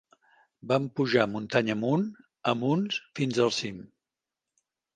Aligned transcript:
Van 0.71 0.87
pujar 0.99 1.25
muntanya 1.33 1.75
amunt, 1.75 2.07
amunt 2.53 2.99
fins 3.21 3.41
al 3.47 3.55
cim 3.61 3.81